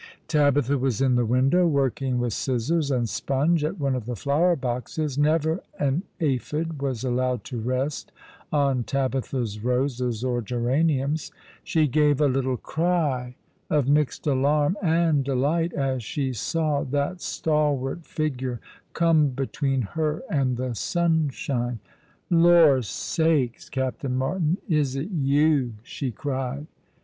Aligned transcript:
Tabitha 0.27 0.79
was 0.79 0.99
in 0.99 1.13
the 1.13 1.27
window, 1.27 1.67
working 1.67 2.17
with 2.17 2.33
scissors 2.33 2.89
and 2.89 3.07
sponge 3.07 3.63
at 3.63 3.77
one 3.79 3.93
of 3.93 4.07
the 4.07 4.15
flower 4.15 4.55
boxes. 4.55 5.15
Never 5.15 5.61
an 5.79 6.01
aphid 6.19 6.81
was 6.81 7.03
allowed 7.03 7.43
to 7.43 7.59
rest 7.59 8.11
on 8.51 8.83
Tabitha's 8.83 9.63
roses 9.63 10.23
or 10.23 10.41
geraniums. 10.41 11.31
She 11.63 11.85
gave 11.85 12.19
a 12.19 12.25
little 12.27 12.57
cry 12.57 13.35
of 13.69 13.87
mixed 13.87 14.25
alarm 14.25 14.75
and 14.81 15.23
delight 15.23 15.71
as 15.73 16.03
she 16.03 16.33
saw 16.33 16.81
that 16.85 17.17
stal 17.17 17.77
w^art 17.79 18.03
figure 18.03 18.59
come 18.93 19.27
between 19.27 19.83
her 19.83 20.23
and 20.31 20.57
the 20.57 20.73
sunshine." 20.73 21.77
Lor' 22.31 22.81
sakes. 22.81 23.69
Captain 23.69 24.15
Martin, 24.15 24.57
is 24.67 24.95
it 24.95 25.11
you?" 25.11 25.73
she 25.83 26.09
cried. 26.11 26.65